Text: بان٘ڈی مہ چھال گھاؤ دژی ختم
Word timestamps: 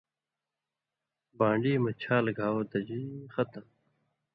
بان٘ڈی 1.37 1.73
مہ 1.83 1.91
چھال 2.01 2.25
گھاؤ 2.39 2.59
دژی 2.71 3.01
ختم 3.33 3.65